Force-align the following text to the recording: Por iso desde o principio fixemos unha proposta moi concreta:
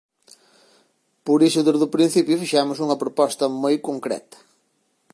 Por 1.25 1.39
iso 1.49 1.61
desde 1.67 1.85
o 1.87 1.93
principio 1.95 2.41
fixemos 2.41 2.77
unha 2.85 2.99
proposta 3.03 3.45
moi 3.63 3.75
concreta: 3.87 4.37